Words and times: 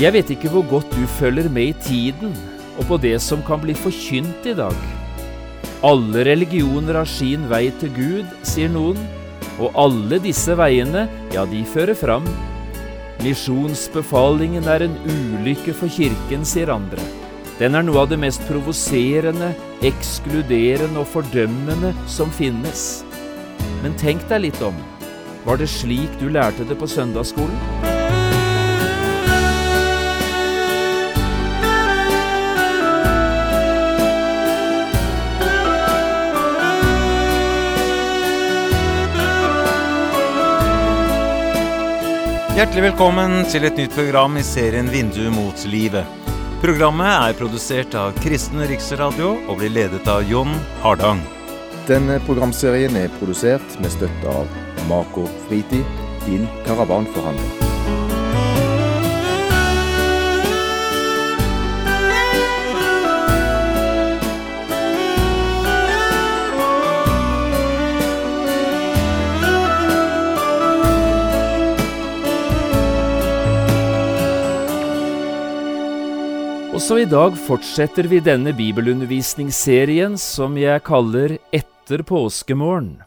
Jeg 0.00 0.14
vet 0.14 0.30
ikke 0.32 0.48
hvor 0.48 0.64
godt 0.64 0.94
du 0.96 1.02
følger 1.18 1.50
med 1.52 1.74
i 1.74 1.80
tiden 1.84 2.30
og 2.80 2.86
på 2.88 2.96
det 3.02 3.18
som 3.20 3.42
kan 3.44 3.60
bli 3.60 3.74
forkynt 3.76 4.46
i 4.48 4.54
dag. 4.56 4.76
Alle 5.84 6.22
religioner 6.24 6.96
har 7.02 7.08
sin 7.08 7.44
vei 7.50 7.66
til 7.82 7.92
Gud, 7.92 8.30
sier 8.48 8.72
noen, 8.72 8.96
og 9.60 9.76
alle 9.76 10.16
disse 10.24 10.56
veiene, 10.56 11.02
ja, 11.34 11.44
de 11.44 11.60
fører 11.68 11.92
fram. 11.96 12.24
Misjonsbefalingen 13.20 14.64
er 14.72 14.86
en 14.86 14.96
ulykke 15.04 15.76
for 15.76 15.92
kirken, 15.92 16.48
sier 16.48 16.72
andre. 16.72 17.04
Den 17.60 17.76
er 17.76 17.84
noe 17.84 18.00
av 18.06 18.08
det 18.08 18.22
mest 18.24 18.40
provoserende, 18.48 19.52
ekskluderende 19.84 21.04
og 21.04 21.12
fordømmende 21.12 21.92
som 22.08 22.32
finnes. 22.40 23.02
Men 23.84 24.00
tenk 24.00 24.24
deg 24.32 24.46
litt 24.48 24.64
om. 24.64 24.80
Var 25.44 25.60
det 25.60 25.68
slik 25.68 26.20
du 26.24 26.30
lærte 26.32 26.64
det 26.64 26.80
på 26.80 26.88
søndagsskolen? 26.88 27.89
Hjertelig 42.60 42.82
velkommen 42.90 43.38
til 43.48 43.64
et 43.64 43.78
nytt 43.80 43.94
program 43.96 44.34
i 44.36 44.42
serien 44.44 44.90
Vindu 44.92 45.22
mot 45.32 45.62
livet. 45.72 46.04
Programmet 46.60 47.08
er 47.08 47.38
produsert 47.38 47.96
av 47.96 48.12
Kristen 48.20 48.60
Riksradio 48.68 49.30
og 49.46 49.62
blir 49.62 49.72
ledet 49.72 50.02
av 50.12 50.28
Jon 50.28 50.52
Hardang. 50.82 51.22
Denne 51.88 52.18
programserien 52.28 53.00
er 53.00 53.08
produsert 53.16 53.80
med 53.80 53.96
støtte 53.96 54.36
av 54.42 54.84
Mako 54.92 55.24
Fritid, 55.46 55.88
din 56.28 56.44
karavanforhandler. 56.68 57.59
Også 76.70 77.00
i 77.02 77.04
dag 77.08 77.34
fortsetter 77.34 78.06
vi 78.06 78.20
denne 78.22 78.52
bibelundervisningsserien 78.54 80.12
som 80.22 80.54
jeg 80.54 80.78
kaller 80.86 81.32
Etter 81.50 82.04
påskemorgen. 82.06 83.00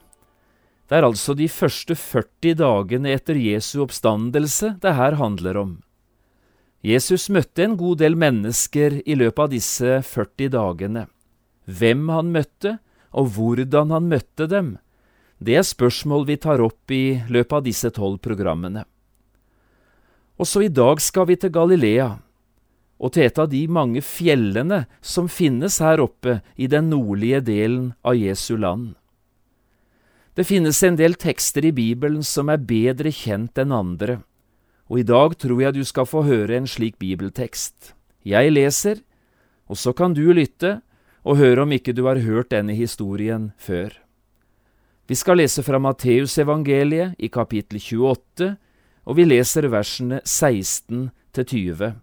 Det 0.92 0.98
er 0.98 1.08
altså 1.08 1.32
de 1.32 1.48
første 1.48 1.96
40 1.96 2.58
dagene 2.60 3.14
etter 3.16 3.40
Jesu 3.40 3.78
oppstandelse 3.86 4.74
det 4.84 4.94
her 4.98 5.16
handler 5.16 5.60
om. 5.62 5.72
Jesus 6.84 7.30
møtte 7.32 7.64
en 7.64 7.78
god 7.80 8.02
del 8.04 8.20
mennesker 8.20 8.98
i 9.08 9.16
løpet 9.16 9.46
av 9.46 9.56
disse 9.56 9.96
40 10.10 10.52
dagene. 10.58 11.06
Hvem 11.64 12.12
han 12.12 12.36
møtte, 12.36 12.76
og 13.16 13.32
hvordan 13.38 13.96
han 13.96 14.12
møtte 14.12 14.50
dem, 14.52 14.76
det 15.40 15.56
er 15.62 15.70
spørsmål 15.72 16.28
vi 16.28 16.36
tar 16.36 16.60
opp 16.60 16.92
i 16.92 17.24
løpet 17.32 17.58
av 17.62 17.64
disse 17.72 17.96
tolv 17.96 18.20
programmene. 18.28 18.84
Også 20.36 20.68
i 20.68 20.72
dag 20.84 21.00
skal 21.00 21.32
vi 21.32 21.40
til 21.40 21.56
Galilea 21.56 22.12
og 23.04 23.12
til 23.12 23.28
et 23.28 23.40
av 23.42 23.50
de 23.52 23.66
mange 23.68 24.02
fjellene 24.06 24.86
som 25.04 25.28
finnes 25.28 25.82
her 25.84 26.00
oppe 26.00 26.38
i 26.56 26.70
den 26.72 26.88
nordlige 26.94 27.42
delen 27.44 27.90
av 28.02 28.16
Jesu 28.16 28.56
land. 28.56 28.94
Det 30.34 30.48
finnes 30.48 30.80
en 30.88 30.96
del 30.98 31.18
tekster 31.20 31.68
i 31.68 31.74
Bibelen 31.76 32.24
som 32.26 32.50
er 32.50 32.64
bedre 32.64 33.12
kjent 33.14 33.60
enn 33.60 33.76
andre, 33.76 34.22
og 34.88 35.02
i 35.02 35.08
dag 35.08 35.36
tror 35.38 35.60
jeg 35.62 35.76
du 35.76 35.84
skal 35.86 36.08
få 36.08 36.24
høre 36.26 36.56
en 36.58 36.70
slik 36.70 36.96
bibeltekst. 37.02 37.92
Jeg 38.24 38.54
leser, 38.56 39.04
og 39.68 39.78
så 39.78 39.94
kan 39.94 40.16
du 40.16 40.26
lytte 40.32 40.80
og 41.24 41.38
høre 41.40 41.68
om 41.68 41.76
ikke 41.76 41.94
du 41.96 42.06
har 42.08 42.24
hørt 42.24 42.52
denne 42.56 42.76
historien 42.76 43.52
før. 43.60 43.92
Vi 45.08 45.16
skal 45.20 45.42
lese 45.42 45.64
fra 45.64 45.80
Matteusevangeliet 45.84 47.20
i 47.20 47.28
kapittel 47.28 47.84
28, 47.84 48.54
og 49.04 49.20
vi 49.20 49.28
leser 49.28 49.68
versene 49.68 50.22
16 50.24 51.10
til 51.36 51.46
20. 51.52 51.94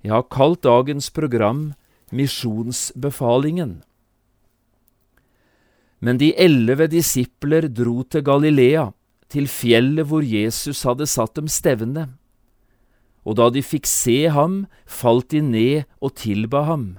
Jeg 0.00 0.14
har 0.14 0.28
kalt 0.32 0.62
dagens 0.64 1.10
program 1.12 1.72
Misjonsbefalingen. 2.10 3.82
Men 6.00 6.16
de 6.16 6.32
elleve 6.40 6.86
disipler 6.88 7.68
dro 7.68 8.00
til 8.08 8.24
Galilea, 8.24 8.88
til 9.28 9.46
fjellet 9.46 10.08
hvor 10.08 10.24
Jesus 10.24 10.82
hadde 10.88 11.06
satt 11.06 11.36
dem 11.36 11.50
stevne. 11.52 12.08
Og 13.28 13.36
da 13.36 13.50
de 13.52 13.60
fikk 13.60 13.86
se 13.86 14.24
ham, 14.32 14.64
falt 14.88 15.28
de 15.34 15.42
ned 15.44 15.84
og 16.00 16.16
tilba 16.16 16.64
ham. 16.64 16.96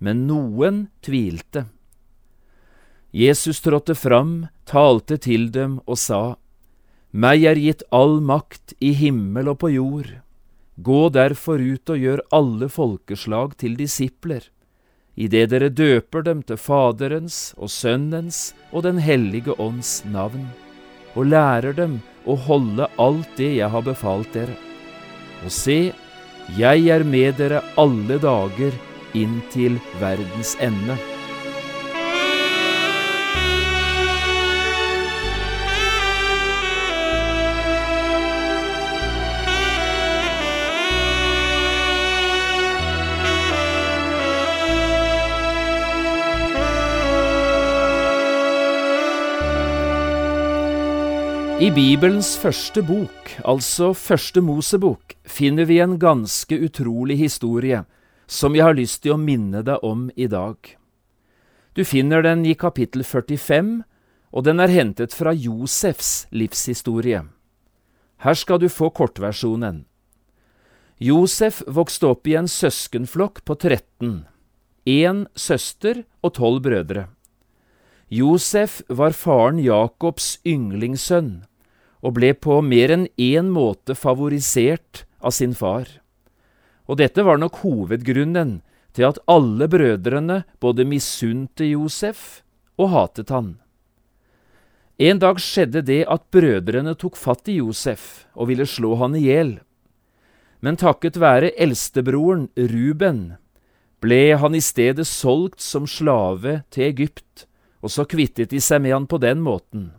Men 0.00 0.24
noen 0.26 0.86
tvilte. 1.04 1.66
Jesus 3.12 3.60
trådte 3.60 3.94
fram, 3.94 4.48
talte 4.64 5.20
til 5.20 5.50
dem 5.52 5.78
og 5.84 6.00
sa, 6.00 6.22
Meg 7.12 7.44
er 7.44 7.60
gitt 7.60 7.84
all 7.92 8.22
makt 8.24 8.72
i 8.80 8.94
himmel 8.96 9.52
og 9.52 9.60
på 9.60 9.68
jord. 9.74 10.14
Gå 10.76 11.08
derfor 11.12 11.60
ut 11.60 11.90
og 11.92 12.00
gjør 12.00 12.22
alle 12.32 12.68
folkeslag 12.72 13.58
til 13.60 13.76
disipler, 13.76 14.46
idet 15.20 15.50
dere 15.52 15.68
døper 15.68 16.24
dem 16.24 16.40
til 16.48 16.56
Faderens 16.56 17.52
og 17.58 17.68
Sønnens 17.68 18.54
og 18.72 18.86
Den 18.88 18.96
hellige 18.96 19.52
ånds 19.60 20.00
navn, 20.08 20.48
og 21.12 21.28
lærer 21.28 21.76
dem 21.76 22.00
å 22.24 22.38
holde 22.48 22.88
alt 22.96 23.36
det 23.36 23.52
jeg 23.58 23.68
har 23.68 23.84
befalt 23.84 24.32
dere. 24.32 24.56
Og 25.44 25.52
se, 25.52 25.92
jeg 26.56 26.88
er 26.88 27.04
med 27.04 27.36
dere 27.36 27.60
alle 27.76 28.16
dager 28.22 28.72
inn 29.12 29.42
til 29.52 29.76
verdens 30.00 30.56
ende. 30.56 30.96
I 51.62 51.68
Bibelens 51.70 52.32
første 52.34 52.82
bok, 52.82 53.28
altså 53.46 53.92
Første 53.94 54.40
Mosebok, 54.42 55.12
finner 55.22 55.68
vi 55.68 55.76
en 55.78 55.92
ganske 56.00 56.56
utrolig 56.58 57.20
historie 57.20 57.84
som 58.26 58.56
jeg 58.56 58.64
har 58.66 58.74
lyst 58.74 59.04
til 59.04 59.14
å 59.14 59.18
minne 59.20 59.60
deg 59.62 59.84
om 59.86 60.08
i 60.18 60.26
dag. 60.26 60.56
Du 61.78 61.84
finner 61.86 62.24
den 62.26 62.42
i 62.50 62.56
kapittel 62.58 63.04
45, 63.06 63.68
og 64.34 64.46
den 64.48 64.58
er 64.64 64.74
hentet 64.74 65.14
fra 65.14 65.30
Josefs 65.30 66.24
livshistorie. 66.34 67.20
Her 68.26 68.40
skal 68.42 68.58
du 68.58 68.66
få 68.66 68.90
kortversjonen. 68.90 69.84
Josef 70.98 71.62
vokste 71.70 72.10
opp 72.10 72.26
i 72.26 72.34
en 72.42 72.50
søskenflokk 72.50 73.44
på 73.46 73.58
13, 73.60 74.24
én 74.90 75.22
søster 75.38 76.02
og 76.26 76.34
tolv 76.42 76.66
brødre. 76.66 77.06
Josef 78.10 78.82
var 78.90 79.14
faren 79.14 79.62
Jakobs 79.62 80.40
ynglingssønn 80.42 81.32
og 82.02 82.16
ble 82.18 82.32
på 82.34 82.58
mer 82.66 82.92
enn 82.94 83.06
én 83.16 83.50
måte 83.54 83.94
favorisert 83.94 85.04
av 85.22 85.34
sin 85.36 85.54
far. 85.54 85.86
Og 86.90 86.98
dette 86.98 87.22
var 87.22 87.38
nok 87.38 87.62
hovedgrunnen 87.62 88.60
til 88.92 89.08
at 89.08 89.20
alle 89.30 89.68
brødrene 89.70 90.42
både 90.60 90.86
misunte 90.88 91.64
Josef 91.70 92.42
og 92.76 92.90
hatet 92.92 93.30
han. 93.32 93.54
En 95.02 95.18
dag 95.22 95.38
skjedde 95.40 95.82
det 95.86 96.02
at 96.10 96.26
brødrene 96.34 96.94
tok 96.98 97.16
fatt 97.16 97.48
i 97.48 97.58
Josef 97.62 98.26
og 98.34 98.50
ville 98.50 98.66
slå 98.68 98.96
han 99.00 99.16
i 99.18 99.24
hjel. 99.24 99.56
Men 100.62 100.78
takket 100.78 101.18
være 101.18 101.54
eldstebroren 101.58 102.50
Ruben 102.56 103.22
ble 104.02 104.36
han 104.38 104.54
i 104.54 104.60
stedet 104.62 105.06
solgt 105.06 105.62
som 105.62 105.86
slave 105.86 106.60
til 106.74 106.90
Egypt, 106.90 107.46
og 107.82 107.90
så 107.90 108.04
kvittet 108.06 108.50
de 108.50 108.60
seg 108.62 108.82
med 108.82 108.94
han 108.94 109.08
på 109.10 109.18
den 109.22 109.42
måten. 109.42 109.90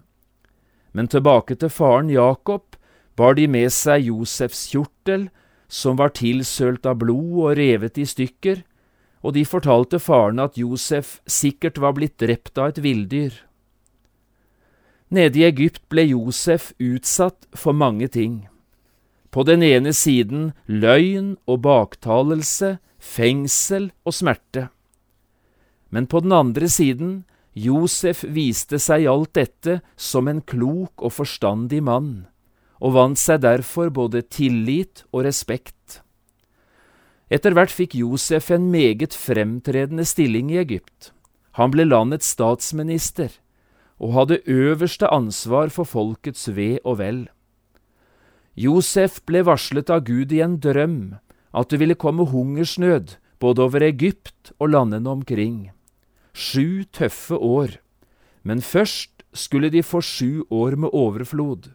Men 0.94 1.10
tilbake 1.10 1.58
til 1.58 1.72
faren 1.74 2.10
Jakob 2.14 2.78
bar 3.18 3.38
de 3.38 3.48
med 3.50 3.74
seg 3.74 4.08
Josefs 4.10 4.68
kjortel, 4.72 5.30
som 5.68 5.98
var 5.98 6.14
tilsølt 6.14 6.86
av 6.86 7.00
blod 7.02 7.40
og 7.48 7.58
revet 7.58 7.98
i 7.98 8.06
stykker, 8.06 8.62
og 9.24 9.34
de 9.34 9.46
fortalte 9.48 10.00
faren 10.04 10.42
at 10.44 10.60
Josef 10.60 11.20
sikkert 11.26 11.80
var 11.82 11.96
blitt 11.98 12.20
drept 12.22 12.60
av 12.60 12.74
et 12.74 12.82
villdyr. 12.84 13.34
Nede 15.14 15.40
i 15.40 15.46
Egypt 15.48 15.84
ble 15.94 16.08
Josef 16.10 16.72
utsatt 16.82 17.48
for 17.54 17.74
mange 17.78 18.10
ting. 18.10 18.48
På 19.34 19.46
den 19.46 19.64
ene 19.66 19.94
siden 19.94 20.52
løgn 20.66 21.36
og 21.50 21.64
baktalelse, 21.66 22.78
fengsel 23.00 23.92
og 24.06 24.14
smerte. 24.14 24.68
Men 25.90 26.08
på 26.10 26.22
den 26.26 26.34
andre 26.34 26.70
siden 26.70 27.24
Josef 27.54 28.24
viste 28.24 28.80
seg 28.82 29.06
alt 29.10 29.36
dette 29.38 29.80
som 29.96 30.28
en 30.28 30.42
klok 30.42 31.04
og 31.06 31.14
forstandig 31.14 31.84
mann, 31.86 32.26
og 32.82 32.96
vant 32.98 33.20
seg 33.20 33.44
derfor 33.46 33.92
både 33.94 34.24
tillit 34.26 35.06
og 35.12 35.28
respekt. 35.28 36.02
Etter 37.34 37.54
hvert 37.54 37.74
fikk 37.74 37.96
Josef 37.98 38.50
en 38.54 38.72
meget 38.74 39.14
fremtredende 39.18 40.06
stilling 40.06 40.52
i 40.54 40.60
Egypt. 40.62 41.12
Han 41.58 41.72
ble 41.74 41.86
landets 41.86 42.34
statsminister 42.34 43.38
og 44.02 44.16
hadde 44.18 44.42
øverste 44.50 45.08
ansvar 45.14 45.70
for 45.74 45.88
folkets 45.88 46.50
ve 46.58 46.80
og 46.84 46.98
vel. 47.00 47.22
Josef 48.58 49.22
ble 49.26 49.44
varslet 49.46 49.90
av 49.94 50.04
Gud 50.06 50.34
i 50.34 50.42
en 50.46 50.58
drøm 50.62 51.16
at 51.54 51.70
det 51.70 51.80
ville 51.82 51.98
komme 51.98 52.26
hungersnød 52.30 53.16
både 53.42 53.62
over 53.66 53.86
Egypt 53.86 54.52
og 54.60 54.74
landene 54.74 55.10
omkring. 55.10 55.72
Sju 56.34 56.84
tøffe 56.92 57.38
år, 57.38 57.78
men 58.44 58.62
først 58.62 59.24
skulle 59.34 59.70
de 59.70 59.84
få 59.84 60.02
sju 60.02 60.44
år 60.50 60.76
med 60.76 60.90
overflod. 60.94 61.72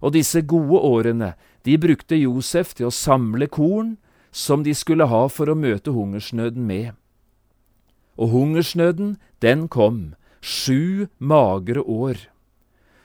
Og 0.00 0.12
disse 0.12 0.42
gode 0.42 0.80
årene, 0.80 1.34
de 1.64 1.76
brukte 1.78 2.16
Josef 2.16 2.74
til 2.76 2.88
å 2.88 2.94
samle 2.94 3.48
korn 3.48 3.96
som 4.32 4.64
de 4.64 4.74
skulle 4.76 5.08
ha 5.10 5.26
for 5.28 5.50
å 5.50 5.58
møte 5.58 5.92
hungersnøden 5.92 6.66
med. 6.66 6.92
Og 8.20 8.32
hungersnøden, 8.32 9.16
den 9.40 9.66
kom, 9.68 10.14
sju 10.40 11.08
magre 11.18 11.80
år. 11.80 12.28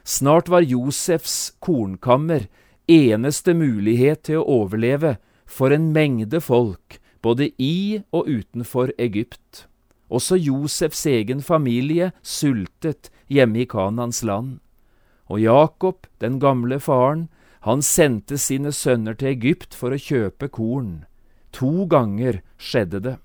Snart 0.04 0.51
var 0.51 0.62
Josefs 0.62 1.56
kornkammer 1.60 2.48
eneste 2.88 3.56
mulighet 3.57 4.27
til 4.27 4.42
å 4.42 4.60
overleve 4.62 5.16
for 5.45 5.74
en 5.74 5.92
mengde 5.95 6.42
folk, 6.44 7.00
både 7.24 7.50
i 7.57 8.04
og 8.12 8.27
utenfor 8.30 8.92
Egypt. 9.00 9.66
Også 10.10 10.38
Josefs 10.38 11.06
egen 11.10 11.42
familie 11.42 12.12
sultet 12.22 13.10
hjemme 13.28 13.63
i 13.63 13.66
Kanans 13.66 14.22
land. 14.24 14.60
Og 15.30 15.42
Jakob, 15.42 16.06
den 16.22 16.40
gamle 16.40 16.80
faren, 16.80 17.28
han 17.66 17.81
sendte 17.81 18.38
sine 18.38 18.69
sønner 18.72 19.18
til 19.18 19.31
Egypt 19.34 19.74
for 19.74 19.96
å 19.96 20.02
kjøpe 20.02 20.52
korn. 20.54 21.06
To 21.57 21.88
ganger 21.90 22.44
skjedde 22.62 23.02
det. 23.02 23.16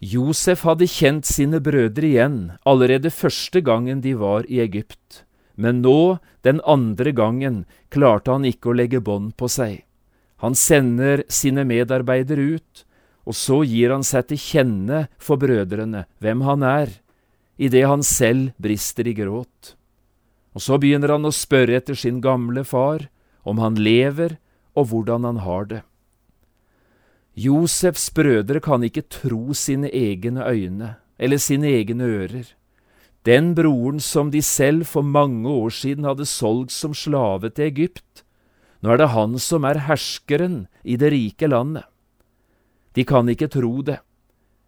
Josef 0.00 0.62
hadde 0.64 0.86
kjent 0.88 1.26
sine 1.28 1.58
brødre 1.60 2.06
igjen 2.08 2.36
allerede 2.64 3.10
første 3.12 3.60
gangen 3.60 4.00
de 4.00 4.14
var 4.16 4.46
i 4.48 4.62
Egypt, 4.62 5.24
men 5.60 5.82
nå, 5.84 6.16
den 6.40 6.62
andre 6.64 7.12
gangen, 7.12 7.64
klarte 7.92 8.32
han 8.32 8.46
ikke 8.48 8.70
å 8.70 8.76
legge 8.78 9.02
bånd 9.04 9.34
på 9.36 9.50
seg. 9.52 9.82
Han 10.40 10.56
sender 10.56 11.20
sine 11.28 11.66
medarbeidere 11.68 12.56
ut, 12.56 12.84
og 13.30 13.36
så 13.38 13.60
gir 13.62 13.92
han 13.94 14.02
seg 14.02 14.26
til 14.26 14.40
kjenne 14.42 15.04
for 15.22 15.38
brødrene 15.38 16.02
hvem 16.18 16.40
han 16.42 16.64
er, 16.66 16.96
idet 17.62 17.86
han 17.86 18.02
selv 18.02 18.50
brister 18.58 19.06
i 19.06 19.14
gråt. 19.14 19.76
Og 20.56 20.64
så 20.64 20.80
begynner 20.82 21.14
han 21.14 21.28
å 21.28 21.34
spørre 21.34 21.76
etter 21.78 21.94
sin 21.94 22.18
gamle 22.24 22.64
far, 22.66 23.06
om 23.46 23.62
han 23.62 23.78
lever 23.78 24.40
og 24.74 24.90
hvordan 24.90 25.28
han 25.28 25.38
har 25.44 25.68
det. 25.70 25.82
Josefs 27.38 28.08
brødre 28.12 28.58
kan 28.64 28.82
ikke 28.82 29.06
tro 29.06 29.54
sine 29.54 29.88
egne 29.94 30.42
øyne 30.42 30.96
eller 31.20 31.38
sine 31.38 31.70
egne 31.70 32.08
ører. 32.10 32.48
Den 33.28 33.52
broren 33.54 34.00
som 34.02 34.32
de 34.34 34.42
selv 34.42 34.88
for 34.90 35.06
mange 35.06 35.46
år 35.46 35.70
siden 35.76 36.08
hadde 36.08 36.26
solgt 36.26 36.74
som 36.74 36.96
slave 36.96 37.52
til 37.54 37.68
Egypt, 37.68 38.24
nå 38.82 38.90
er 38.90 38.98
det 38.98 39.12
han 39.14 39.38
som 39.38 39.68
er 39.68 39.84
herskeren 39.86 40.64
i 40.82 40.98
det 40.98 41.12
rike 41.14 41.46
landet. 41.46 41.86
De 42.94 43.04
kan 43.06 43.28
ikke 43.28 43.50
tro 43.50 43.82
det, 43.86 44.00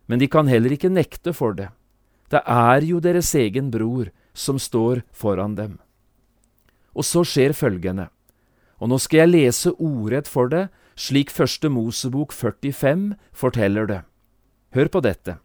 men 0.06 0.18
de 0.18 0.28
kan 0.30 0.48
heller 0.50 0.74
ikke 0.74 0.92
nekte 0.92 1.34
for 1.34 1.56
det. 1.58 1.70
Det 2.30 2.42
er 2.46 2.84
jo 2.86 3.00
deres 3.02 3.34
egen 3.34 3.70
bror 3.70 4.10
som 4.32 4.58
står 4.58 5.02
foran 5.12 5.56
dem. 5.58 5.78
Og 6.94 7.04
så 7.04 7.24
skjer 7.26 7.54
følgende, 7.56 8.08
og 8.80 8.90
nå 8.92 8.98
skal 9.00 9.24
jeg 9.24 9.32
lese 9.32 9.72
ordrett 9.78 10.28
for 10.28 10.50
det, 10.52 10.68
slik 10.96 11.30
Første 11.32 11.70
Mosebok 11.72 12.32
45 12.32 13.14
forteller 13.32 13.86
det. 13.88 14.00
Hør 14.74 14.88
på 14.88 15.00
dette. 15.04 15.38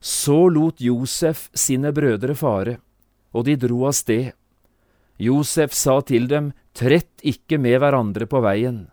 Så 0.00 0.48
lot 0.52 0.80
Josef 0.80 1.48
sine 1.56 1.92
brødre 1.92 2.36
fare, 2.36 2.76
og 3.32 3.46
de 3.48 3.56
dro 3.56 3.86
av 3.88 3.96
sted. 3.96 4.32
Josef 5.18 5.72
sa 5.72 6.00
til 6.00 6.28
dem, 6.28 6.52
Trett 6.76 7.24
ikke 7.24 7.56
med 7.56 7.78
hverandre 7.80 8.26
på 8.28 8.42
veien. 8.44 8.90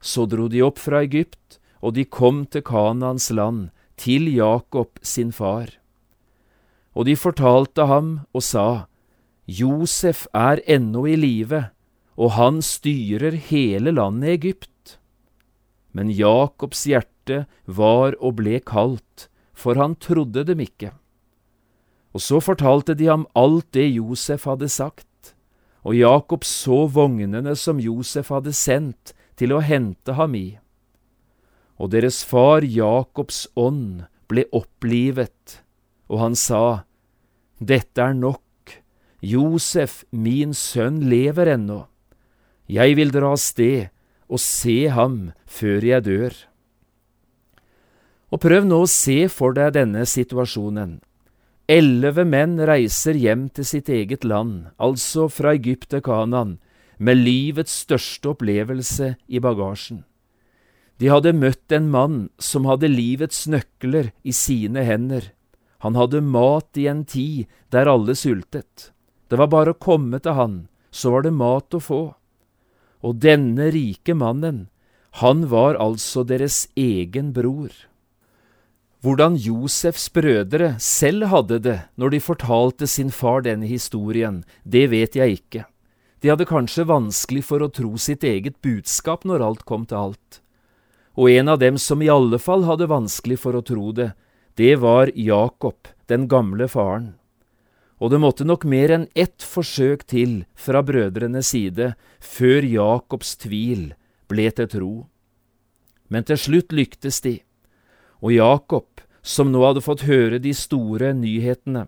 Så 0.00 0.24
dro 0.24 0.46
de 0.48 0.62
opp 0.64 0.78
fra 0.80 1.02
Egypt, 1.04 1.58
og 1.80 1.94
de 1.96 2.04
kom 2.04 2.44
til 2.46 2.64
Kanans 2.66 3.30
land, 3.30 3.68
til 3.98 4.28
Jakob 4.30 4.98
sin 5.02 5.32
far. 5.32 5.72
Og 6.94 7.06
de 7.06 7.16
fortalte 7.18 7.86
ham 7.86 8.20
og 8.34 8.42
sa, 8.42 8.86
Josef 9.46 10.26
er 10.34 10.62
ennå 10.66 11.06
i 11.06 11.16
live, 11.16 11.68
og 12.18 12.34
han 12.34 12.62
styrer 12.62 13.38
hele 13.38 13.94
landet 13.94 14.38
Egypt. 14.38 14.98
Men 15.94 16.10
Jakobs 16.10 16.84
hjerte 16.86 17.46
var 17.66 18.14
og 18.20 18.38
ble 18.42 18.60
kaldt, 18.60 19.28
for 19.54 19.78
han 19.78 19.96
trodde 19.96 20.44
dem 20.46 20.60
ikke. 20.62 20.92
Og 22.14 22.22
så 22.22 22.40
fortalte 22.42 22.94
de 22.98 23.06
ham 23.10 23.26
alt 23.38 23.70
det 23.74 23.86
Josef 23.94 24.46
hadde 24.50 24.68
sagt 24.68 25.06
og 25.88 25.96
Jakob 25.96 26.44
så 26.44 26.86
vognene 26.92 27.54
som 27.56 27.80
Josef 27.80 28.28
hadde 28.34 28.52
sendt 28.52 29.14
til 29.40 29.54
å 29.54 29.62
hente 29.64 30.16
ham 30.18 30.34
i. 30.36 30.58
Og 31.78 31.92
deres 31.94 32.24
far 32.26 32.66
Jakobs 32.66 33.46
ånd 33.56 34.04
ble 34.28 34.44
opplivet, 34.52 35.62
og 36.10 36.22
han 36.24 36.34
sa, 36.38 36.84
Dette 37.58 38.02
er 38.02 38.14
nok, 38.18 38.42
Josef, 39.22 40.04
min 40.10 40.54
sønn, 40.54 41.00
lever 41.10 41.54
ennå. 41.54 41.86
Jeg 42.68 42.98
vil 42.98 43.10
dra 43.14 43.32
av 43.34 43.40
sted 43.42 43.88
og 44.28 44.42
se 44.42 44.90
ham 44.92 45.30
før 45.48 45.86
jeg 45.88 46.04
dør. 46.06 46.34
Og 48.28 48.42
prøv 48.44 48.66
nå 48.68 48.82
å 48.84 48.90
se 48.92 49.22
for 49.32 49.56
deg 49.56 49.72
denne 49.78 50.04
situasjonen. 50.06 50.98
Elleve 51.68 52.24
menn 52.28 52.56
reiser 52.64 53.16
hjem 53.16 53.48
til 53.52 53.66
sitt 53.68 53.88
eget 53.92 54.24
land, 54.24 54.68
altså 54.80 55.26
fra 55.32 55.54
Egypt 55.56 55.90
til 55.92 56.04
Kanan, 56.04 56.56
med 56.98 57.20
livets 57.20 57.74
største 57.84 58.32
opplevelse 58.32 59.14
i 59.28 59.40
bagasjen. 59.40 60.04
De 60.98 61.10
hadde 61.12 61.34
møtt 61.36 61.72
en 61.72 61.90
mann 61.90 62.22
som 62.42 62.66
hadde 62.66 62.90
livets 62.90 63.46
nøkler 63.46 64.10
i 64.26 64.34
sine 64.34 64.82
hender. 64.82 65.30
Han 65.86 65.94
hadde 65.94 66.24
mat 66.26 66.78
i 66.78 66.88
en 66.90 67.04
tid 67.06 67.46
der 67.70 67.86
alle 67.86 68.16
sultet. 68.18 68.90
Det 69.30 69.38
var 69.38 69.52
bare 69.52 69.74
å 69.76 69.78
komme 69.78 70.18
til 70.18 70.34
han, 70.34 70.56
så 70.90 71.12
var 71.14 71.22
det 71.22 71.36
mat 71.38 71.74
å 71.76 71.82
få. 71.82 72.02
Og 73.06 73.20
denne 73.22 73.68
rike 73.70 74.16
mannen, 74.18 74.66
han 75.22 75.46
var 75.52 75.78
altså 75.78 76.24
deres 76.26 76.66
egen 76.74 77.30
bror. 77.36 77.70
Hvordan 79.06 79.36
Josefs 79.38 80.08
brødre 80.10 80.72
selv 80.82 81.30
hadde 81.30 81.60
det 81.62 81.76
når 81.94 82.16
de 82.16 82.20
fortalte 82.24 82.88
sin 82.90 83.12
far 83.14 83.44
denne 83.46 83.70
historien, 83.70 84.42
det 84.66 84.88
vet 84.90 85.14
jeg 85.14 85.38
ikke. 85.38 85.62
De 86.18 86.32
hadde 86.32 86.48
kanskje 86.50 86.88
vanskelig 86.90 87.44
for 87.46 87.62
å 87.62 87.70
tro 87.70 87.94
sitt 87.94 88.26
eget 88.26 88.58
budskap 88.66 89.22
når 89.22 89.44
alt 89.46 89.62
kom 89.68 89.86
til 89.86 90.10
alt. 90.10 90.40
Og 91.18 91.30
en 91.34 91.50
av 91.50 91.58
dem 91.58 91.78
som 91.82 92.02
i 92.02 92.10
alle 92.12 92.38
fall 92.38 92.62
hadde 92.68 92.86
vanskelig 92.90 93.40
for 93.42 93.58
å 93.58 93.64
tro 93.66 93.90
det, 93.92 94.12
det 94.54 94.76
var 94.82 95.10
Jakob, 95.18 95.90
den 96.06 96.28
gamle 96.30 96.68
faren. 96.70 97.16
Og 97.98 98.12
det 98.12 98.20
måtte 98.22 98.46
nok 98.46 98.62
mer 98.70 98.92
enn 98.94 99.08
ett 99.18 99.42
forsøk 99.42 100.04
til 100.06 100.44
fra 100.54 100.84
brødrenes 100.86 101.50
side 101.50 101.92
før 102.22 102.62
Jakobs 102.62 103.34
tvil 103.42 103.90
ble 104.30 104.46
til 104.54 104.70
tro. 104.70 104.94
Men 106.06 106.22
til 106.24 106.38
slutt 106.38 106.74
lyktes 106.74 107.18
de 107.26 107.40
og 108.18 108.32
Jakob, 108.34 108.88
som 109.22 109.52
nå 109.52 109.62
hadde 109.62 109.84
fått 109.84 110.06
høre 110.08 110.40
de 110.42 110.54
store 110.56 111.12
nyhetene. 111.14 111.86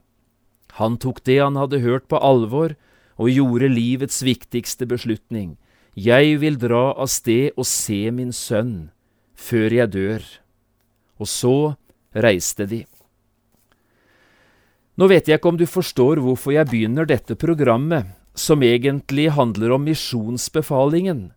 Han 0.79 0.99
tok 1.03 1.23
det 1.27 1.41
han 1.41 1.59
hadde 1.59 1.83
hørt 1.83 2.07
på 2.11 2.21
alvor, 2.23 2.77
og 3.21 3.29
gjorde 3.29 3.69
livets 3.69 4.23
viktigste 4.25 4.87
beslutning. 4.89 5.59
Jeg 5.99 6.39
vil 6.41 6.57
dra 6.57 6.95
av 6.95 7.11
sted 7.13 7.51
og 7.59 7.67
se 7.69 8.07
min 8.15 8.31
sønn, 8.33 8.91
før 9.41 9.73
jeg 9.81 9.93
dør. 9.95 10.25
Og 11.21 11.29
så 11.29 11.57
reiste 12.17 12.67
de. 12.69 12.85
Nå 15.01 15.09
vet 15.09 15.29
jeg 15.29 15.41
ikke 15.41 15.55
om 15.55 15.59
du 15.61 15.67
forstår 15.71 16.21
hvorfor 16.21 16.53
jeg 16.53 16.69
begynner 16.69 17.09
dette 17.09 17.37
programmet, 17.41 18.11
som 18.37 18.63
egentlig 18.63 19.31
handler 19.33 19.73
om 19.75 19.87
misjonsbefalingen, 19.89 21.31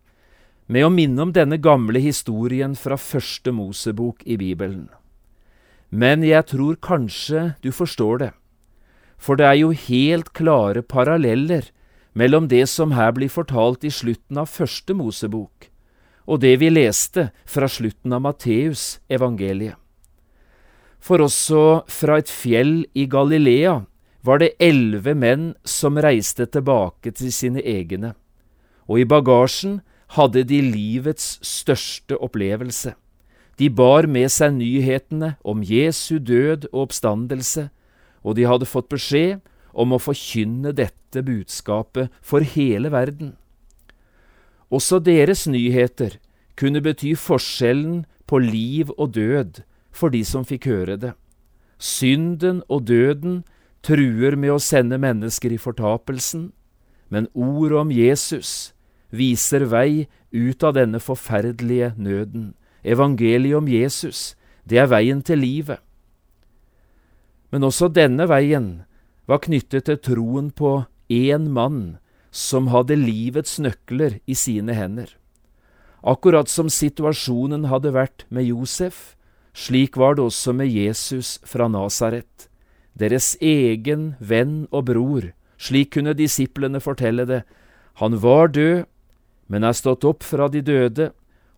med 0.66 0.86
å 0.86 0.92
minne 0.92 1.20
om 1.24 1.32
denne 1.36 1.58
gamle 1.60 2.00
historien 2.00 2.76
fra 2.76 2.96
første 3.00 3.52
Mosebok 3.52 4.22
i 4.24 4.36
Bibelen. 4.40 4.86
Men 5.90 6.24
jeg 6.24 6.48
tror 6.50 6.78
kanskje 6.80 7.54
du 7.64 7.70
forstår 7.72 8.20
det, 8.22 8.30
for 9.20 9.40
det 9.40 9.46
er 9.48 9.58
jo 9.60 9.76
helt 9.76 10.32
klare 10.36 10.82
paralleller 10.82 11.68
mellom 12.12 12.48
det 12.48 12.64
som 12.70 12.94
her 12.96 13.12
blir 13.16 13.32
fortalt 13.32 13.84
i 13.84 13.92
slutten 13.92 14.40
av 14.40 14.50
første 14.50 14.96
Mosebok, 14.96 15.68
og 16.24 16.40
det 16.40 16.56
vi 16.62 16.70
leste 16.72 17.28
fra 17.44 17.68
slutten 17.68 18.12
av 18.16 18.24
Matteus 18.24 18.98
evangeliet. 19.12 19.76
For 21.04 21.20
også 21.20 21.84
fra 21.90 22.16
et 22.22 22.30
fjell 22.32 22.86
i 22.96 23.04
Galilea 23.10 23.82
var 24.24 24.40
det 24.40 24.54
elleve 24.62 25.12
menn 25.12 25.50
som 25.68 26.00
reiste 26.00 26.46
tilbake 26.48 27.12
til 27.12 27.32
sine 27.32 27.60
egne, 27.60 28.14
og 28.88 29.02
i 29.02 29.08
bagasjen 29.08 29.82
hadde 30.16 30.46
de 30.48 30.62
livets 30.64 31.36
største 31.44 32.16
opplevelse. 32.16 32.94
De 33.60 33.68
bar 33.70 34.08
med 34.10 34.32
seg 34.32 34.56
nyhetene 34.56 35.34
om 35.44 35.62
Jesu 35.62 36.16
død 36.18 36.70
og 36.72 36.88
oppstandelse, 36.88 37.68
og 38.24 38.38
de 38.38 38.48
hadde 38.48 38.68
fått 38.68 38.88
beskjed 38.88 39.44
om 39.74 39.92
å 39.92 40.00
forkynne 40.00 40.72
dette 40.72 41.22
budskapet 41.26 42.12
for 42.24 42.46
hele 42.54 42.90
verden. 42.94 43.34
Også 44.70 44.98
deres 44.98 45.46
nyheter 45.46 46.18
kunne 46.56 46.82
bety 46.82 47.14
forskjellen 47.18 48.04
på 48.26 48.38
liv 48.38 48.90
og 48.98 49.14
død 49.14 49.62
for 49.94 50.12
de 50.14 50.24
som 50.24 50.44
fikk 50.46 50.68
høre 50.70 50.96
det. 50.96 51.12
Synden 51.78 52.62
og 52.68 52.86
døden 52.88 53.42
truer 53.84 54.36
med 54.40 54.54
å 54.54 54.62
sende 54.62 54.98
mennesker 54.98 55.52
i 55.52 55.60
fortapelsen, 55.60 56.52
men 57.12 57.28
ordet 57.34 57.78
om 57.78 57.90
Jesus 57.92 58.72
viser 59.14 59.66
vei 59.70 60.06
ut 60.32 60.64
av 60.64 60.74
denne 60.78 61.00
forferdelige 61.02 61.92
nøden. 61.96 62.54
Evangeliet 62.84 63.58
om 63.58 63.68
Jesus, 63.70 64.34
det 64.64 64.80
er 64.80 64.90
veien 64.90 65.22
til 65.22 65.42
livet. 65.44 65.78
Men 67.52 67.62
også 67.68 67.90
denne 67.92 68.26
veien 68.26 68.82
var 69.30 69.44
knyttet 69.44 69.86
til 69.86 70.00
troen 70.02 70.50
på 70.50 70.82
én 71.12 71.46
mann 71.54 71.98
som 72.34 72.72
hadde 72.74 72.96
livets 72.98 73.60
nøkler 73.62 74.18
i 74.26 74.34
sine 74.34 74.74
hender. 74.74 75.06
Akkurat 76.02 76.50
som 76.50 76.68
situasjonen 76.68 77.68
hadde 77.70 77.94
vært 77.94 78.26
med 78.28 78.48
Josef, 78.50 79.14
slik 79.54 79.96
var 79.96 80.18
det 80.18 80.26
også 80.26 80.52
med 80.52 80.68
Jesus 80.68 81.38
fra 81.46 81.68
Nasaret, 81.70 82.48
deres 82.98 83.36
egen 83.40 84.14
venn 84.18 84.66
og 84.74 84.90
bror, 84.90 85.30
slik 85.56 85.94
kunne 85.94 86.16
disiplene 86.18 86.82
fortelle 86.82 87.24
det. 87.30 87.44
Han 88.02 88.18
var 88.18 88.50
død, 88.50 88.84
men 89.46 89.64
er 89.64 89.78
stått 89.78 90.04
opp 90.04 90.26
fra 90.26 90.50
de 90.50 90.60
døde, 90.64 91.12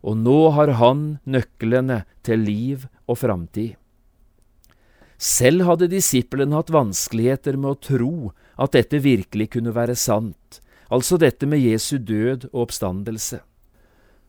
og 0.05 0.21
nå 0.21 0.39
har 0.55 0.77
han 0.79 1.19
nøklene 1.25 2.05
til 2.27 2.45
liv 2.45 2.87
og 3.09 3.19
framtid. 3.25 3.75
Selv 5.17 5.65
hadde 5.65 5.89
disiplene 5.89 6.59
hatt 6.59 6.71
vanskeligheter 6.71 7.57
med 7.57 7.73
å 7.73 7.81
tro 7.81 8.15
at 8.61 8.77
dette 8.77 9.01
virkelig 9.01 9.49
kunne 9.57 9.73
være 9.75 9.97
sant, 9.97 10.61
altså 10.93 11.19
dette 11.19 11.47
med 11.47 11.63
Jesu 11.63 11.99
død 11.99 12.49
og 12.53 12.67
oppstandelse. 12.67 13.41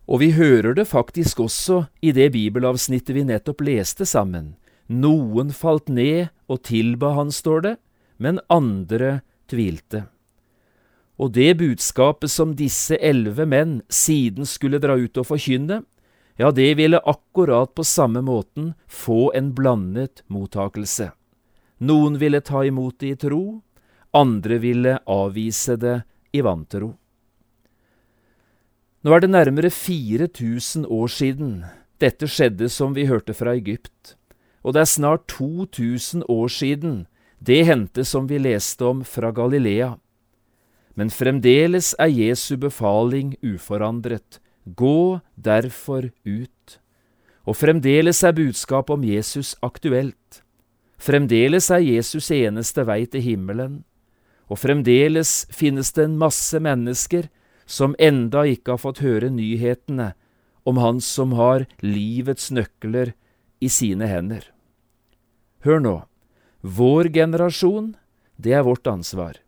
Og 0.08 0.22
vi 0.24 0.32
hører 0.32 0.74
det 0.78 0.88
faktisk 0.88 1.40
også 1.44 1.86
i 2.02 2.14
det 2.16 2.32
bibelavsnittet 2.32 3.16
vi 3.16 3.26
nettopp 3.28 3.62
leste 3.68 4.08
sammen. 4.08 4.56
Noen 4.88 5.52
falt 5.52 5.90
ned 5.92 6.30
og 6.48 6.64
tilba 6.64 7.12
han, 7.18 7.32
står 7.32 7.62
det, 7.66 7.76
men 8.18 8.40
andre 8.48 9.20
tvilte. 9.52 10.06
Og 11.18 11.34
det 11.34 11.58
budskapet 11.60 12.32
som 12.32 12.56
disse 12.56 12.96
elleve 13.02 13.48
menn 13.50 13.82
siden 13.90 14.48
skulle 14.48 14.80
dra 14.80 14.96
ut 14.96 15.18
og 15.18 15.28
forkynne, 15.28 15.82
ja, 16.38 16.52
det 16.54 16.76
ville 16.78 17.02
akkurat 17.02 17.74
på 17.76 17.84
samme 17.84 18.22
måten 18.22 18.76
få 18.88 19.32
en 19.36 19.52
blandet 19.58 20.22
mottakelse. 20.30 21.10
Noen 21.82 22.20
ville 22.22 22.42
ta 22.46 22.62
imot 22.66 23.00
det 23.02 23.10
i 23.10 23.18
tro, 23.26 23.62
andre 24.14 24.60
ville 24.62 25.00
avvise 25.10 25.76
det 25.82 26.04
i 26.38 26.46
vantro. 26.46 26.94
Nå 29.04 29.14
er 29.14 29.24
det 29.24 29.30
nærmere 29.34 29.70
4000 29.74 30.88
år 30.90 31.12
siden 31.12 31.52
dette 32.02 32.28
skjedde 32.30 32.70
som 32.70 32.96
vi 32.96 33.08
hørte 33.10 33.34
fra 33.34 33.54
Egypt, 33.58 34.16
og 34.64 34.74
det 34.76 34.84
er 34.84 34.92
snart 34.92 35.28
2000 35.32 36.26
år 36.30 36.50
siden 36.52 37.06
det 37.40 37.64
hendte 37.66 38.04
som 38.06 38.28
vi 38.30 38.40
leste 38.42 38.86
om 38.86 39.04
fra 39.06 39.32
Galilea. 39.32 39.96
Men 40.98 41.14
fremdeles 41.14 41.94
er 42.00 42.10
Jesu 42.10 42.58
befaling 42.58 43.36
uforandret, 43.46 44.42
Gå 44.76 45.20
derfor 45.36 46.10
ut. 46.26 46.80
Og 47.48 47.56
fremdeles 47.56 48.24
er 48.24 48.36
budskapet 48.36 48.98
om 48.98 49.04
Jesus 49.04 49.56
aktuelt. 49.64 50.42
Fremdeles 51.00 51.70
er 51.72 51.86
Jesus 51.86 52.32
eneste 52.36 52.84
vei 52.84 53.06
til 53.06 53.24
himmelen. 53.24 53.84
Og 54.48 54.62
fremdeles 54.62 55.46
finnes 55.52 55.92
det 55.96 56.06
en 56.08 56.18
masse 56.20 56.60
mennesker 56.64 57.28
som 57.68 57.96
enda 58.00 58.46
ikke 58.48 58.76
har 58.76 58.82
fått 58.82 59.04
høre 59.04 59.30
nyhetene 59.34 60.14
om 60.68 60.80
Han 60.84 61.02
som 61.04 61.34
har 61.36 61.66
livets 61.84 62.52
nøkler 62.52 63.14
i 63.64 63.70
sine 63.72 64.08
hender. 64.08 64.44
Hør 65.64 65.80
nå, 65.84 65.96
vår 66.62 67.10
generasjon, 67.16 67.96
det 68.38 68.54
er 68.54 68.66
vårt 68.68 68.88
ansvar. 68.88 69.40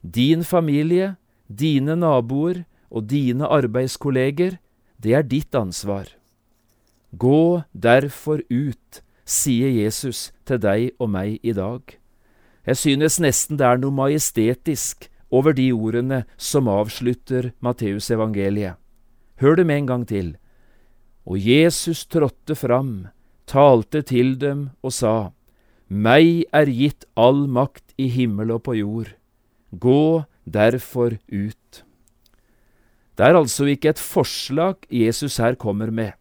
Din 0.00 0.44
familie, 0.44 1.16
dine 1.48 1.96
naboer 1.96 2.64
og 2.88 3.08
dine 3.10 3.48
arbeidskolleger, 3.48 4.58
det 4.96 5.14
er 5.14 5.26
ditt 5.26 5.54
ansvar. 5.54 6.08
Gå 7.10 7.62
derfor 7.72 8.44
ut, 8.48 9.02
sier 9.24 9.72
Jesus 9.72 10.30
til 10.48 10.60
deg 10.60 10.92
og 10.98 11.10
meg 11.12 11.38
i 11.42 11.52
dag. 11.56 11.97
Jeg 12.68 12.76
synes 12.76 13.16
nesten 13.24 13.56
det 13.56 13.64
er 13.64 13.78
noe 13.80 13.94
majestetisk 13.96 15.06
over 15.32 15.54
de 15.56 15.70
ordene 15.72 16.18
som 16.36 16.68
avslutter 16.68 17.54
Matteusevangeliet. 17.64 18.76
Hør 19.40 19.56
dem 19.56 19.70
en 19.72 19.86
gang 19.88 20.04
til. 20.08 20.34
Og 21.24 21.40
Jesus 21.40 22.04
trådte 22.04 22.56
fram, 22.58 23.08
talte 23.48 24.02
til 24.04 24.34
dem 24.40 24.68
og 24.84 24.92
sa, 24.92 25.30
Meg 25.88 26.44
er 26.52 26.68
gitt 26.68 27.06
all 27.16 27.46
makt 27.48 27.96
i 27.96 28.10
himmel 28.12 28.52
og 28.52 28.66
på 28.68 28.76
jord. 28.76 29.14
Gå 29.72 30.24
derfor 30.44 31.16
ut. 31.32 31.82
Det 33.16 33.24
er 33.24 33.40
altså 33.40 33.64
ikke 33.64 33.94
et 33.94 34.02
forslag 34.02 34.84
Jesus 34.92 35.40
her 35.40 35.56
kommer 35.56 35.90
med, 35.90 36.12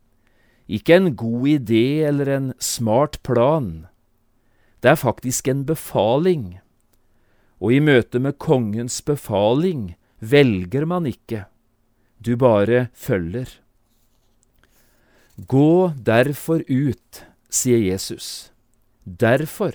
ikke 0.68 0.96
en 0.96 1.12
god 1.16 1.44
idé 1.60 2.08
eller 2.08 2.32
en 2.32 2.54
smart 2.60 3.20
plan. 3.24 3.88
Det 4.82 4.94
er 4.94 5.00
faktisk 5.00 5.48
en 5.48 5.66
befaling, 5.66 6.60
og 7.60 7.74
i 7.74 7.80
møte 7.82 8.20
med 8.22 8.38
kongens 8.38 9.02
befaling 9.02 9.96
velger 10.20 10.86
man 10.86 11.08
ikke, 11.10 11.46
du 12.22 12.36
bare 12.38 12.88
følger. 12.94 13.50
Gå 15.38 15.94
derfor 16.02 16.64
ut, 16.70 17.24
sier 17.50 17.78
Jesus. 17.78 18.52
Derfor. 19.06 19.74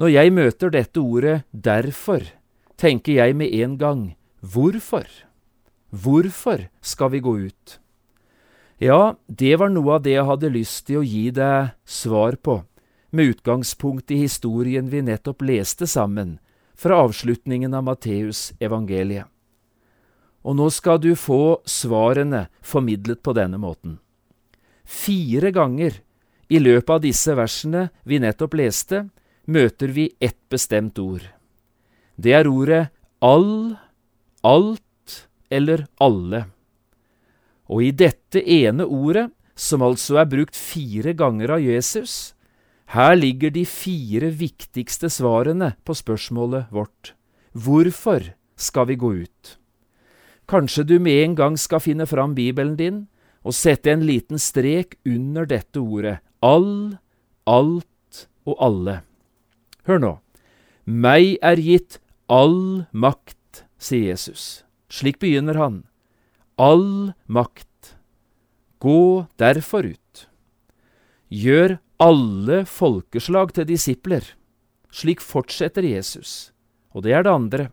Når 0.00 0.08
jeg 0.08 0.32
møter 0.32 0.72
dette 0.72 1.00
ordet 1.00 1.42
derfor, 1.52 2.24
tenker 2.80 3.20
jeg 3.20 3.36
med 3.36 3.52
en 3.52 3.76
gang 3.78 4.00
hvorfor? 4.40 5.04
Hvorfor 5.92 6.66
skal 6.80 7.12
vi 7.12 7.20
gå 7.20 7.36
ut? 7.44 7.78
Ja, 8.80 9.14
det 9.28 9.58
var 9.60 9.70
noe 9.70 9.98
av 9.98 10.02
det 10.02 10.16
jeg 10.16 10.26
hadde 10.26 10.50
lyst 10.56 10.88
til 10.88 11.02
å 11.02 11.06
gi 11.06 11.28
deg 11.30 11.76
svar 11.84 12.40
på, 12.40 12.62
med 13.12 13.24
utgangspunkt 13.24 14.10
i 14.10 14.16
historien 14.24 14.88
vi 14.88 15.02
nettopp 15.04 15.42
leste 15.44 15.86
sammen, 15.86 16.38
fra 16.74 17.02
avslutningen 17.04 17.74
av 17.74 17.84
Matteus 17.84 18.52
evangeliet. 18.58 19.28
Og 20.42 20.56
nå 20.58 20.70
skal 20.74 20.98
du 20.98 21.12
få 21.14 21.60
svarene 21.68 22.46
formidlet 22.64 23.20
på 23.22 23.34
denne 23.36 23.60
måten. 23.60 23.98
Fire 24.82 25.52
ganger 25.54 26.00
i 26.48 26.58
løpet 26.58 26.90
av 26.96 27.04
disse 27.04 27.36
versene 27.36 27.86
vi 28.08 28.18
nettopp 28.22 28.56
leste, 28.58 29.06
møter 29.44 29.92
vi 29.92 30.08
ett 30.20 30.40
bestemt 30.50 30.98
ord. 30.98 31.22
Det 32.16 32.34
er 32.34 32.48
ordet 32.48 32.88
all, 33.20 33.76
alt 34.42 35.16
eller 35.52 35.86
alle. 36.00 36.46
Og 37.68 37.84
i 37.86 37.92
dette 37.92 38.42
ene 38.42 38.88
ordet, 38.88 39.28
som 39.54 39.84
altså 39.84 40.18
er 40.20 40.30
brukt 40.32 40.56
fire 40.56 41.12
ganger 41.14 41.54
av 41.58 41.62
Jesus, 41.62 42.34
her 42.92 43.14
ligger 43.16 43.52
de 43.52 43.64
fire 43.64 44.28
viktigste 44.36 45.08
svarene 45.08 45.72
på 45.84 45.94
spørsmålet 45.96 46.68
vårt. 46.72 47.14
Hvorfor 47.56 48.34
skal 48.56 48.88
vi 48.90 48.96
gå 49.00 49.12
ut? 49.24 49.56
Kanskje 50.48 50.84
du 50.84 50.98
med 51.00 51.22
en 51.22 51.36
gang 51.38 51.56
skal 51.56 51.80
finne 51.80 52.04
fram 52.06 52.34
Bibelen 52.36 52.76
din 52.76 53.06
og 53.42 53.56
sette 53.56 53.88
en 53.88 54.04
liten 54.04 54.36
strek 54.38 54.98
under 55.08 55.48
dette 55.48 55.80
ordet 55.80 56.18
all, 56.44 56.98
alt 57.48 58.26
og 58.44 58.58
alle. 58.60 58.98
Hør 59.88 60.02
nå. 60.02 60.12
Meg 60.84 61.38
er 61.40 61.62
gitt 61.62 61.96
all 62.28 62.84
makt, 62.92 63.64
sier 63.80 64.12
Jesus. 64.12 64.66
Slik 64.92 65.16
begynner 65.22 65.56
han. 65.56 65.80
All 66.60 67.14
makt. 67.24 67.94
Gå 68.82 69.24
derfor 69.40 69.88
ut. 69.94 70.26
Gjør 71.32 71.78
alle 72.02 72.64
folkeslag 72.66 73.52
til 73.54 73.68
disipler. 73.68 74.24
Slik 74.92 75.22
fortsetter 75.22 75.86
Jesus. 75.86 76.50
Og 76.92 77.04
det 77.06 77.14
er 77.14 77.24
det 77.24 77.32
andre. 77.32 77.68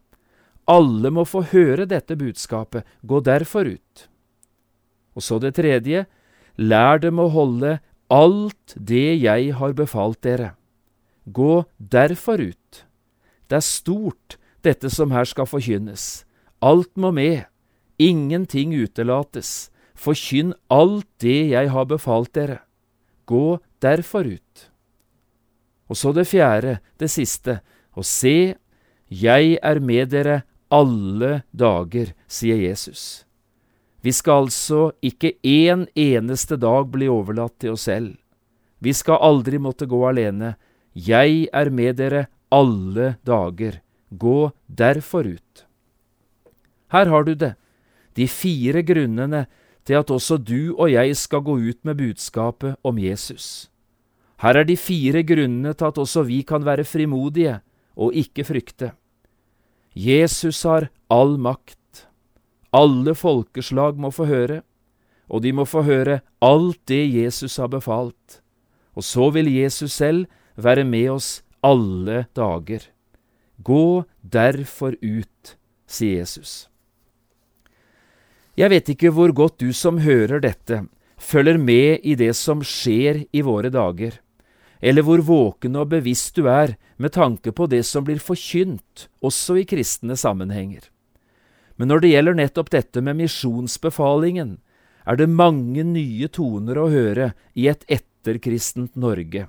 Alle 0.69 1.09
må 1.09 1.25
få 1.25 1.41
høre 1.49 1.87
dette 1.89 2.15
budskapet. 2.19 2.85
Gå 3.01 3.23
derfor 3.25 3.65
ut. 3.65 4.05
Og 5.17 5.25
så 5.25 5.39
det 5.41 5.55
tredje. 5.57 6.05
Lær 6.59 7.01
dem 7.01 7.19
å 7.19 7.29
holde 7.33 7.79
alt 8.13 8.75
det 8.75 9.17
jeg 9.23 9.53
har 9.57 9.73
befalt 9.73 10.21
dere. 10.21 10.53
Gå 11.25 11.65
derfor 11.77 12.41
ut. 12.41 12.85
Det 13.49 13.57
er 13.57 13.65
stort, 13.65 14.37
dette 14.61 14.91
som 14.93 15.11
her 15.15 15.25
skal 15.25 15.49
forkynnes. 15.49 16.25
Alt 16.61 16.91
må 16.99 17.13
med, 17.15 17.47
ingenting 17.97 18.75
utelates, 18.75 19.71
forkynn 19.95 20.53
alt 20.69 21.07
det 21.23 21.49
jeg 21.55 21.71
har 21.73 21.87
befalt 21.89 22.33
dere. 22.35 22.59
Gå 23.29 23.59
derfor 23.81 24.25
ut. 24.25 24.69
Og 25.89 25.97
så 25.97 26.13
det 26.13 26.27
fjerde, 26.29 26.79
det 26.97 27.09
siste, 27.13 27.59
og 27.97 28.05
se, 28.05 28.55
jeg 29.09 29.57
er 29.61 29.79
med 29.81 30.11
dere 30.13 30.41
alle 30.69 31.41
dager, 31.49 32.13
sier 32.29 32.61
Jesus. 32.61 33.25
Vi 34.01 34.13
skal 34.15 34.45
altså 34.45 34.91
ikke 35.03 35.33
en 35.43 35.87
eneste 35.97 36.57
dag 36.61 36.87
bli 36.93 37.09
overlatt 37.11 37.57
til 37.59 37.75
oss 37.75 37.87
selv. 37.89 38.15
Vi 38.79 38.93
skal 38.95 39.19
aldri 39.19 39.59
måtte 39.59 39.89
gå 39.89 39.99
alene. 40.07 40.53
Jeg 40.93 41.49
er 41.51 41.69
med 41.69 41.97
dere 41.99 42.27
alle 42.53 43.17
dager. 43.27 43.81
Gå 44.09 44.51
derfor 44.65 45.27
ut. 45.27 45.65
Her 46.89 47.11
har 47.11 47.25
du 47.27 47.35
det, 47.35 47.53
de 48.15 48.25
fire 48.27 48.81
grunnene 48.81 49.45
til 49.85 49.99
at 49.99 50.11
også 50.11 50.37
du 50.37 50.75
og 50.77 50.91
jeg 50.91 51.15
skal 51.17 51.43
gå 51.45 51.57
ut 51.57 51.79
med 51.85 51.95
budskapet 51.95 52.75
om 52.83 52.99
Jesus. 52.99 53.69
Her 54.39 54.61
er 54.61 54.63
de 54.63 54.77
fire 54.77 55.23
grunnene 55.23 55.73
til 55.73 55.89
at 55.89 55.97
også 55.97 56.23
vi 56.23 56.41
kan 56.47 56.65
være 56.65 56.87
frimodige 56.87 57.59
og 57.99 58.13
ikke 58.15 58.45
frykte. 58.47 58.93
Jesus 59.95 60.63
har 60.63 60.89
all 61.11 61.37
makt. 61.39 62.07
Alle 62.71 63.15
folkeslag 63.15 63.97
må 63.97 64.11
få 64.13 64.29
høre, 64.29 64.61
og 65.29 65.43
de 65.43 65.51
må 65.53 65.65
få 65.65 65.81
høre 65.83 66.19
alt 66.41 66.79
det 66.87 67.03
Jesus 67.13 67.57
har 67.57 67.67
befalt. 67.67 68.41
Og 68.95 69.03
så 69.03 69.29
vil 69.33 69.49
Jesus 69.51 69.91
selv 69.91 70.27
være 70.55 70.83
med 70.83 71.09
oss 71.09 71.43
alle 71.63 72.25
dager. 72.35 72.87
Gå 73.63 74.05
derfor 74.23 74.95
ut, 75.03 75.55
sier 75.87 76.21
Jesus. 76.21 76.69
Jeg 78.59 78.73
vet 78.73 78.89
ikke 78.91 79.13
hvor 79.15 79.31
godt 79.31 79.61
du 79.63 79.69
som 79.71 80.01
hører 80.03 80.41
dette, 80.43 80.81
følger 81.15 81.55
med 81.55 82.03
i 82.03 82.17
det 82.19 82.33
som 82.35 82.59
skjer 82.59 83.21
i 83.31 83.43
våre 83.45 83.71
dager, 83.71 84.17
eller 84.83 85.05
hvor 85.07 85.23
våken 85.23 85.77
og 85.79 85.93
bevisst 85.93 86.35
du 86.35 86.49
er 86.51 86.73
med 86.99 87.13
tanke 87.15 87.53
på 87.55 87.69
det 87.71 87.85
som 87.87 88.03
blir 88.03 88.19
forkynt, 88.19 89.07
også 89.23 89.61
i 89.61 89.65
kristne 89.67 90.19
sammenhenger. 90.19 90.89
Men 91.79 91.87
når 91.87 92.03
det 92.03 92.11
gjelder 92.11 92.35
nettopp 92.41 92.73
dette 92.75 92.99
med 92.99 93.21
misjonsbefalingen, 93.21 94.57
er 95.07 95.15
det 95.15 95.31
mange 95.31 95.85
nye 95.87 96.27
toner 96.27 96.83
å 96.83 96.91
høre 96.91 97.31
i 97.55 97.71
et 97.71 97.87
etterkristent 97.87 98.99
Norge. 98.99 99.47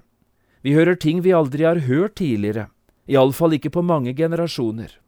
Vi 0.63 0.79
hører 0.79 0.95
ting 0.95 1.25
vi 1.27 1.35
aldri 1.35 1.67
har 1.67 1.83
hørt 1.91 2.21
tidligere, 2.23 2.69
iallfall 3.11 3.59
ikke 3.59 3.75
på 3.75 3.83
mange 3.83 4.15
generasjoner. 4.15 5.01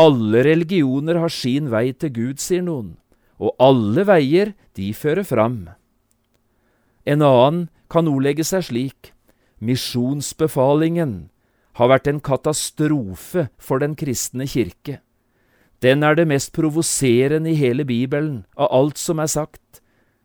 Alle 0.00 0.40
religioner 0.46 1.18
har 1.20 1.28
sin 1.28 1.68
vei 1.72 1.90
til 1.92 2.12
Gud, 2.16 2.40
sier 2.40 2.64
noen, 2.64 2.94
og 3.36 3.52
alle 3.60 4.06
veier, 4.08 4.54
de 4.72 4.92
fører 4.96 5.26
fram. 5.28 5.66
En 7.04 7.20
annen 7.20 7.66
kan 7.92 8.08
ordlegge 8.08 8.46
seg 8.46 8.64
slik, 8.70 9.10
misjonsbefalingen 9.60 11.28
har 11.76 11.90
vært 11.92 12.08
en 12.08 12.22
katastrofe 12.24 13.48
for 13.60 13.82
den 13.84 13.96
kristne 13.98 14.46
kirke. 14.48 15.00
Den 15.82 16.04
er 16.06 16.16
det 16.16 16.28
mest 16.30 16.52
provoserende 16.56 17.50
i 17.50 17.58
hele 17.58 17.84
Bibelen, 17.84 18.44
av 18.56 18.70
alt 18.72 19.00
som 19.02 19.20
er 19.20 19.28
sagt. 19.28 19.82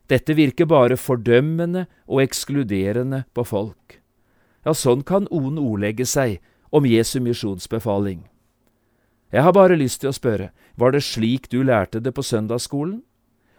Dette 0.08 0.36
virker 0.38 0.68
bare 0.70 0.96
fordømmende 0.96 1.84
og 2.06 2.22
ekskluderende 2.22 3.24
på 3.34 3.44
folk. 3.44 3.98
Ja, 4.64 4.72
sånn 4.72 5.04
kan 5.04 5.26
noen 5.28 5.58
ordlegge 5.60 6.06
seg 6.08 6.38
om 6.72 6.86
Jesu 6.88 7.18
misjonsbefaling. 7.20 8.22
Jeg 9.32 9.44
har 9.44 9.52
bare 9.52 9.76
lyst 9.76 10.00
til 10.00 10.10
å 10.10 10.16
spørre, 10.16 10.50
var 10.76 10.94
det 10.94 11.04
slik 11.04 11.50
du 11.52 11.60
lærte 11.66 12.00
det 12.00 12.14
på 12.16 12.24
søndagsskolen? 12.24 13.02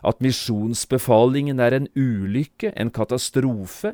At 0.02 0.22
misjonsbefalingen 0.24 1.60
er 1.60 1.76
en 1.76 1.90
ulykke, 1.94 2.72
en 2.74 2.90
katastrofe, 2.90 3.94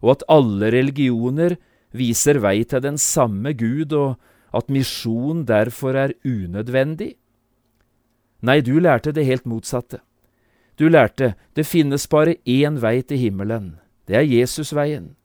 og 0.00 0.12
at 0.14 0.26
alle 0.28 0.70
religioner 0.72 1.56
viser 1.96 2.38
vei 2.44 2.60
til 2.64 2.84
den 2.84 2.98
samme 3.00 3.54
Gud, 3.58 3.92
og 3.92 4.20
at 4.54 4.70
misjon 4.70 5.46
derfor 5.48 5.96
er 5.98 6.14
unødvendig? 6.24 7.14
Nei, 8.40 8.60
du 8.60 8.78
lærte 8.80 9.12
det 9.12 9.26
helt 9.26 9.48
motsatte. 9.48 10.00
Du 10.78 10.88
lærte 10.88 11.34
det 11.56 11.66
finnes 11.68 12.06
bare 12.08 12.38
én 12.48 12.78
vei 12.80 13.00
til 13.02 13.18
himmelen. 13.20 13.74
Det 14.08 14.16
er 14.16 14.24
Jesusveien. 14.24 15.16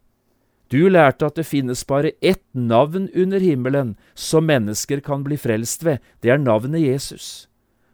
Du 0.75 0.89
lærte 0.91 1.29
at 1.29 1.37
det 1.39 1.45
finnes 1.47 1.85
bare 1.87 2.11
ett 2.19 2.43
navn 2.51 3.07
under 3.15 3.39
himmelen 3.39 3.93
som 4.11 4.47
mennesker 4.49 4.99
kan 4.99 5.23
bli 5.23 5.37
frelst 5.39 5.85
ved, 5.87 6.01
det 6.19 6.33
er 6.33 6.41
navnet 6.41 6.83
Jesus. 6.83 7.47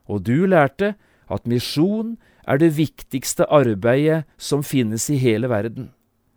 Og 0.10 0.24
du 0.26 0.48
lærte 0.50 0.96
at 1.30 1.46
misjon 1.46 2.16
er 2.50 2.58
det 2.58 2.72
viktigste 2.80 3.46
arbeidet 3.54 4.24
som 4.42 4.66
finnes 4.66 5.12
i 5.14 5.20
hele 5.22 5.52
verden. 5.52 5.92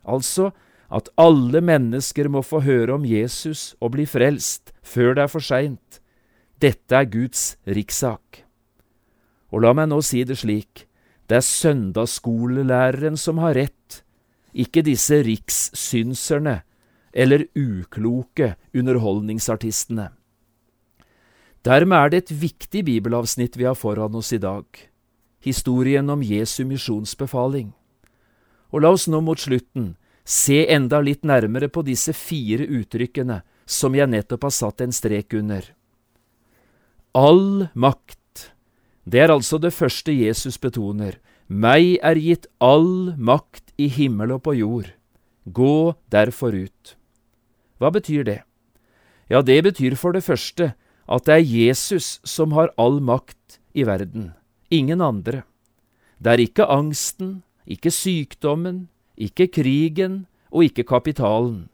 Altså 0.05 0.51
at 0.93 1.09
alle 1.17 1.63
mennesker 1.65 2.29
må 2.29 2.45
få 2.45 2.61
høre 2.67 2.99
om 2.99 3.09
Jesus 3.09 3.73
og 3.81 3.95
bli 3.97 4.05
frelst 4.05 4.75
før 4.85 5.17
det 5.17 5.25
er 5.25 5.33
for 5.33 5.45
seint. 5.45 6.01
Dette 6.61 6.93
er 6.93 7.09
Guds 7.09 7.55
rikssak. 7.65 8.45
Og 9.49 9.65
la 9.65 9.73
meg 9.73 9.89
nå 9.89 10.03
si 10.05 10.27
det 10.29 10.43
slik, 10.43 10.85
det 11.25 11.41
er 11.41 11.47
søndagsskolelæreren 11.47 13.17
som 13.17 13.41
har 13.41 13.57
rett, 13.57 14.04
ikke 14.55 14.85
disse 14.87 15.21
rikssynserne 15.27 16.61
eller 17.15 17.47
ukloke 17.55 18.55
underholdningsartistene. 18.75 20.09
Dermed 21.65 21.97
er 21.99 22.11
det 22.13 22.23
et 22.25 22.33
viktig 22.43 22.85
bibelavsnitt 22.85 23.57
vi 23.57 23.67
har 23.69 23.79
foran 23.79 24.15
oss 24.19 24.33
i 24.37 24.41
dag, 24.43 24.65
historien 25.41 26.11
om 26.11 26.23
Jesu 26.23 26.65
misjonsbefaling. 26.69 27.73
Og 28.75 28.83
la 28.83 28.91
oss 28.93 29.07
nå 29.09 29.21
mot 29.25 29.41
slutten 29.41 29.95
se 30.25 30.65
enda 30.73 31.01
litt 31.05 31.25
nærmere 31.25 31.69
på 31.69 31.85
disse 31.87 32.13
fire 32.17 32.67
uttrykkene 32.67 33.43
som 33.65 33.95
jeg 33.97 34.11
nettopp 34.11 34.49
har 34.49 34.55
satt 34.55 34.85
en 34.85 34.93
strek 34.93 35.37
under. 35.39 35.65
All 37.15 37.69
makt 37.73 38.19
det 39.05 39.21
er 39.21 39.33
altså 39.33 39.59
det 39.61 39.73
første 39.77 40.13
Jesus 40.13 40.57
betoner. 40.59 41.19
Meg 41.49 41.99
er 42.03 42.17
gitt 42.17 42.49
all 42.61 43.13
makt 43.21 43.64
i 43.79 43.89
himmel 43.89 44.37
og 44.37 44.45
på 44.47 44.55
jord. 44.59 44.91
Gå 45.45 45.95
derfor 46.13 46.55
ut. 46.55 46.97
Hva 47.79 47.91
betyr 47.93 48.25
det? 48.25 48.41
Ja, 49.29 49.43
det 49.43 49.63
betyr 49.65 49.97
for 49.97 50.13
det 50.13 50.25
første 50.25 50.75
at 51.05 51.27
det 51.27 51.35
er 51.35 51.45
Jesus 51.45 52.21
som 52.25 52.55
har 52.57 52.73
all 52.81 53.01
makt 53.01 53.59
i 53.77 53.85
verden, 53.85 54.33
ingen 54.71 55.03
andre. 55.05 55.43
Det 56.21 56.33
er 56.33 56.45
ikke 56.47 56.69
angsten, 56.71 57.43
ikke 57.67 57.93
sykdommen, 57.93 58.89
ikke 59.17 59.51
krigen 59.53 60.25
og 60.51 60.71
ikke 60.71 60.87
kapitalen. 60.89 61.69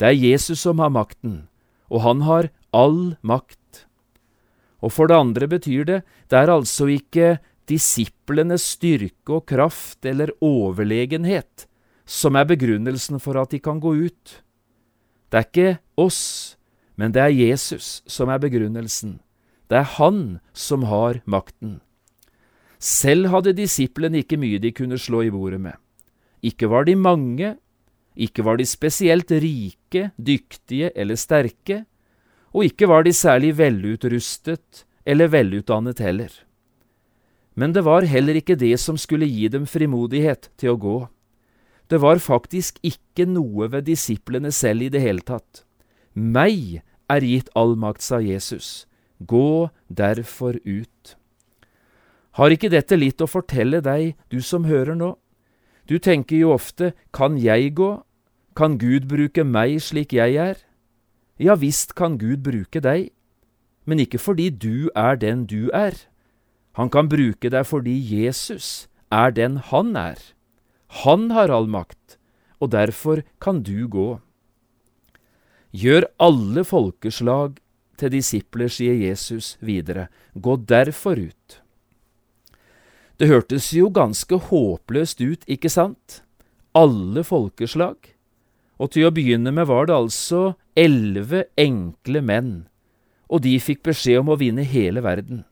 Det 0.00 0.08
er 0.08 0.18
Jesus 0.18 0.62
som 0.64 0.80
har 0.80 0.92
makten, 0.92 1.48
og 1.90 2.04
han 2.06 2.24
har 2.24 2.48
all 2.72 3.16
makt. 3.20 3.86
Og 4.82 4.92
for 4.92 5.06
det 5.06 5.18
andre 5.18 5.46
betyr 5.46 5.84
det, 5.84 6.00
det 6.30 6.38
er 6.38 6.50
altså 6.50 6.88
ikke 6.90 7.38
disiplenes 7.70 8.64
styrke 8.74 9.38
og 9.38 9.46
kraft 9.50 10.04
eller 10.08 10.32
overlegenhet 10.42 11.66
som 12.08 12.36
er 12.36 12.48
begrunnelsen 12.48 13.20
for 13.22 13.38
at 13.40 13.52
de 13.54 13.60
kan 13.62 13.80
gå 13.80 13.94
ut. 14.08 14.42
Det 15.30 15.38
er 15.38 15.46
ikke 15.48 15.78
oss, 15.96 16.56
men 16.96 17.14
det 17.14 17.22
er 17.22 17.32
Jesus 17.32 18.02
som 18.10 18.28
er 18.28 18.42
begrunnelsen. 18.42 19.20
Det 19.70 19.78
er 19.80 19.88
Han 19.96 20.40
som 20.52 20.84
har 20.84 21.22
makten. 21.24 21.80
Selv 22.78 23.30
hadde 23.32 23.54
disiplene 23.56 24.20
ikke 24.20 24.36
mye 24.36 24.58
de 24.58 24.72
kunne 24.74 24.98
slå 24.98 25.22
i 25.22 25.30
bordet 25.30 25.60
med. 25.62 25.78
Ikke 26.42 26.68
var 26.68 26.84
de 26.84 26.96
mange, 26.98 27.56
ikke 28.18 28.44
var 28.44 28.58
de 28.58 28.66
spesielt 28.66 29.30
rike, 29.30 30.10
dyktige 30.18 30.90
eller 30.96 31.16
sterke, 31.16 31.84
og 32.52 32.66
ikke 32.66 32.88
var 32.90 33.06
de 33.06 33.12
særlig 33.16 33.54
velutrustet 33.56 34.84
eller 35.06 35.30
velutdannet 35.32 36.02
heller. 36.02 36.32
Men 37.54 37.74
det 37.76 37.84
var 37.84 38.06
heller 38.08 38.38
ikke 38.38 38.56
det 38.56 38.78
som 38.80 38.96
skulle 38.96 39.28
gi 39.28 39.48
dem 39.52 39.66
frimodighet 39.68 40.48
til 40.56 40.72
å 40.72 40.80
gå. 40.80 40.98
Det 41.92 42.00
var 42.00 42.22
faktisk 42.24 42.78
ikke 42.80 43.26
noe 43.28 43.68
ved 43.68 43.84
disiplene 43.90 44.52
selv 44.52 44.86
i 44.86 44.92
det 44.92 45.02
hele 45.04 45.20
tatt. 45.20 45.64
Meg 46.14 46.80
er 47.12 47.26
gitt 47.26 47.50
all 47.54 47.76
makt, 47.76 48.00
sa 48.00 48.20
Jesus. 48.24 48.86
Gå 49.20 49.68
derfor 49.88 50.56
ut. 50.64 51.16
Har 52.40 52.52
ikke 52.54 52.72
dette 52.72 52.96
litt 52.96 53.20
å 53.20 53.28
fortelle 53.28 53.82
deg, 53.84 54.16
du 54.32 54.40
som 54.40 54.64
hører 54.64 54.96
nå? 54.96 55.12
Du 55.84 55.98
tenker 55.98 56.38
jo 56.38 56.54
ofte, 56.54 56.94
kan 57.12 57.36
jeg 57.36 57.74
gå, 57.76 57.90
kan 58.56 58.78
Gud 58.80 59.08
bruke 59.08 59.44
meg 59.44 59.76
slik 59.84 60.14
jeg 60.16 60.38
er? 60.40 60.56
Ja 61.36 61.56
visst 61.60 61.92
kan 61.98 62.16
Gud 62.20 62.40
bruke 62.44 62.80
deg, 62.80 63.10
men 63.84 64.00
ikke 64.00 64.20
fordi 64.20 64.48
du 64.48 64.88
er 64.96 65.18
den 65.20 65.44
du 65.50 65.68
er. 65.74 65.96
Han 66.78 66.90
kan 66.92 67.10
bruke 67.12 67.50
deg 67.52 67.66
fordi 67.68 67.94
Jesus 68.00 68.88
er 69.12 69.34
den 69.36 69.58
han 69.70 69.96
er. 69.96 70.20
Han 71.04 71.30
har 71.32 71.52
all 71.52 71.68
makt, 71.68 72.16
og 72.60 72.72
derfor 72.72 73.24
kan 73.40 73.62
du 73.64 73.88
gå. 73.88 74.20
Gjør 75.72 76.08
alle 76.20 76.64
folkeslag 76.68 77.58
til 78.00 78.12
disipler, 78.12 78.68
sier 78.68 78.96
Jesus 78.96 79.56
videre. 79.60 80.08
Gå 80.34 80.56
derfor 80.68 81.20
ut. 81.20 81.60
Det 83.16 83.28
hørtes 83.28 83.70
jo 83.76 83.88
ganske 83.92 84.36
håpløst 84.48 85.20
ut, 85.20 85.44
ikke 85.46 85.70
sant? 85.72 86.22
Alle 86.74 87.24
folkeslag. 87.24 87.96
Og 88.80 88.92
til 88.92 89.06
å 89.06 89.14
begynne 89.14 89.52
med 89.54 89.68
var 89.70 89.86
det 89.88 89.96
altså 89.96 90.42
elleve 90.76 91.44
enkle 91.60 92.22
menn, 92.24 92.52
og 93.28 93.44
de 93.44 93.54
fikk 93.60 93.84
beskjed 93.86 94.24
om 94.24 94.32
å 94.32 94.40
vinne 94.40 94.64
hele 94.66 95.04
verden. 95.04 95.44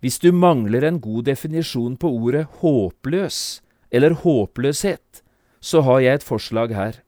Hvis 0.00 0.18
du 0.18 0.30
mangler 0.32 0.84
en 0.88 1.00
god 1.00 1.26
definisjon 1.28 1.96
på 2.00 2.08
ordet 2.08 2.46
håpløs 2.62 3.60
eller 3.92 4.16
håpløshet, 4.22 5.22
så 5.60 5.82
har 5.84 6.00
jeg 6.00 6.20
et 6.20 6.24
forslag 6.24 6.72
her. 6.72 7.00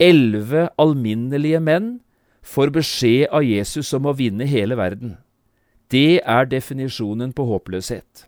Elleve 0.00 0.68
alminnelige 0.80 1.60
menn 1.60 1.98
får 2.46 2.72
beskjed 2.72 3.28
av 3.34 3.44
Jesus 3.44 3.92
om 3.96 4.08
å 4.08 4.16
vinne 4.16 4.48
hele 4.48 4.78
verden. 4.78 5.16
Det 5.92 6.22
er 6.24 6.48
definisjonen 6.48 7.34
på 7.36 7.44
håpløshet. 7.50 8.26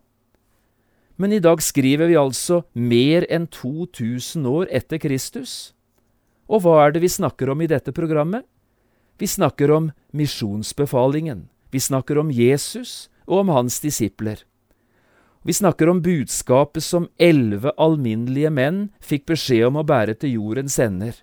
Men 1.18 1.32
i 1.34 1.40
dag 1.42 1.62
skriver 1.64 2.06
vi 2.06 2.18
altså 2.20 2.62
mer 2.74 3.26
enn 3.32 3.48
2000 3.50 4.46
år 4.46 4.68
etter 4.70 5.00
Kristus. 5.02 5.74
Og 6.46 6.62
hva 6.62 6.76
er 6.84 6.94
det 6.94 7.02
vi 7.02 7.10
snakker 7.10 7.50
om 7.50 7.64
i 7.64 7.70
dette 7.70 7.92
programmet? 7.92 8.44
Vi 9.18 9.26
snakker 9.26 9.72
om 9.74 9.90
misjonsbefalingen. 10.14 11.48
Vi 11.74 11.80
snakker 11.82 12.20
om 12.20 12.30
Jesus 12.30 13.08
og 13.28 13.44
om 13.44 13.52
hans 13.52 13.78
disipler. 13.84 14.42
Vi 15.46 15.54
snakker 15.54 15.88
om 15.88 16.02
budskapet 16.02 16.82
som 16.84 17.06
elleve 17.16 17.72
alminnelige 17.78 18.50
menn 18.52 18.88
fikk 19.00 19.28
beskjed 19.30 19.68
om 19.68 19.78
å 19.80 19.86
bære 19.86 20.18
til 20.18 20.34
jordens 20.34 20.78
ender. 20.82 21.14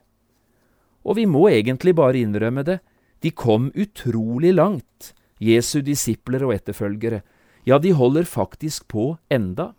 Og 1.05 1.19
vi 1.19 1.25
må 1.29 1.47
egentlig 1.51 1.93
bare 1.97 2.21
innrømme 2.21 2.63
det, 2.65 2.79
de 3.21 3.31
kom 3.31 3.71
utrolig 3.75 4.53
langt, 4.55 5.13
Jesu 5.41 5.81
disipler 5.85 6.45
og 6.45 6.55
etterfølgere. 6.55 7.21
Ja, 7.65 7.77
de 7.81 7.91
holder 7.97 8.25
faktisk 8.29 8.87
på 8.87 9.15
enda. 9.29 9.73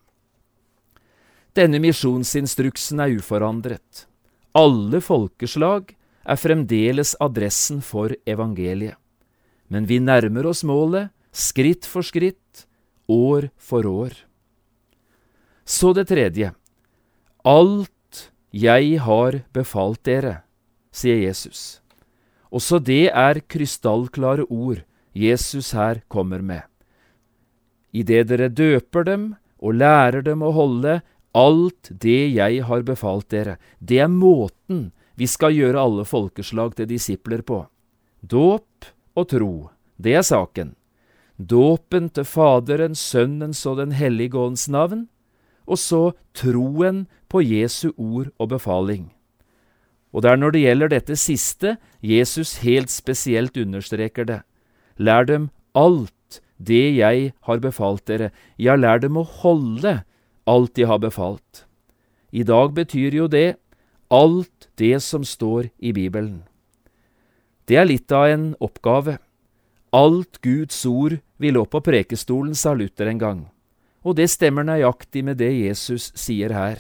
Denne 1.57 1.81
misjonsinstruksen 1.81 3.01
er 3.01 3.15
uforandret. 3.17 4.05
Alle 4.57 5.01
folkeslag 5.01 5.95
er 6.27 6.41
fremdeles 6.41 7.15
adressen 7.23 7.81
for 7.85 8.13
evangeliet. 8.29 8.99
Men 9.69 9.87
vi 9.91 9.99
nærmer 9.99 10.47
oss 10.51 10.63
målet, 10.67 11.11
skritt 11.37 11.87
for 11.89 12.07
skritt, 12.07 12.65
år 13.09 13.51
for 13.57 13.87
år. 13.87 14.15
Så 15.67 15.93
det 15.93 16.09
tredje. 16.09 16.53
Alt 17.45 18.31
jeg 18.51 19.01
har 19.05 19.43
befalt 19.53 20.03
dere, 20.09 20.41
sier 20.95 21.21
Jesus. 21.21 21.83
Også 22.51 22.81
det 22.81 23.11
er 23.11 23.43
krystallklare 23.45 24.47
ord 24.49 24.81
Jesus 25.13 25.73
her 25.77 26.01
kommer 26.09 26.41
med. 26.41 26.63
Idet 27.93 28.29
dere 28.31 28.49
døper 28.49 29.05
dem 29.05 29.29
og 29.59 29.77
lærer 29.81 30.25
dem 30.25 30.43
å 30.45 30.55
holde 30.55 31.01
Alt 31.37 31.91
det 31.91 32.33
jeg 32.33 32.63
har 32.65 32.83
befalt 32.87 33.29
dere, 33.29 33.59
det 33.77 33.99
er 34.01 34.09
måten 34.09 34.87
vi 35.21 35.27
skal 35.29 35.53
gjøre 35.53 35.83
alle 35.83 36.05
folkeslag 36.09 36.73
til 36.79 36.89
disipler 36.89 37.43
på. 37.45 37.59
Dåp 38.25 38.89
og 39.17 39.29
tro, 39.29 39.53
det 40.01 40.15
er 40.17 40.25
saken. 40.25 40.73
Dåpen 41.37 42.09
til 42.09 42.25
Faderens, 42.25 42.99
Sønnens 42.99 43.67
og 43.67 43.77
Den 43.77 43.93
hellige 43.93 44.39
ånds 44.39 44.69
navn, 44.69 45.09
og 45.67 45.79
så 45.79 46.13
troen 46.33 47.07
på 47.29 47.43
Jesu 47.45 47.93
ord 47.97 48.33
og 48.39 48.49
befaling. 48.49 49.13
Og 50.13 50.23
det 50.23 50.31
er 50.31 50.41
når 50.41 50.55
det 50.55 50.63
gjelder 50.63 50.89
dette 50.89 51.17
siste 51.21 51.77
Jesus 52.01 52.63
helt 52.65 52.91
spesielt 52.91 53.57
understreker 53.57 54.25
det. 54.25 54.41
Lær 54.97 55.29
dem 55.29 55.51
alt 55.75 56.41
det 56.57 56.97
jeg 56.97 57.35
har 57.45 57.61
befalt 57.61 58.07
dere, 58.09 58.31
ja, 58.57 58.77
lær 58.77 58.99
dem 58.99 59.19
å 59.21 59.27
holde 59.43 60.01
alt 60.49 60.73
de 60.77 60.87
har 60.89 61.03
befalt. 61.03 61.67
I 62.33 62.43
dag 62.49 62.73
betyr 62.73 63.13
jo 63.13 63.27
det 63.29 63.59
alt 64.09 64.71
det 64.81 65.03
som 65.03 65.25
står 65.25 65.69
i 65.79 65.93
Bibelen. 65.93 66.47
Det 67.69 67.77
er 67.77 67.89
litt 67.89 68.13
av 68.13 68.31
en 68.31 68.55
oppgave. 68.63 69.19
Alt 69.93 70.41
Guds 70.41 70.79
ord 70.87 71.19
vil 71.39 71.57
lå 71.59 71.65
på 71.69 71.83
prekestolen, 71.85 72.55
sa 72.55 72.75
Luther 72.75 73.11
en 73.11 73.21
gang, 73.21 73.41
og 74.07 74.17
det 74.17 74.29
stemmer 74.31 74.67
nøyaktig 74.67 75.25
med 75.27 75.41
det 75.43 75.53
Jesus 75.53 76.13
sier 76.17 76.55
her. 76.55 76.79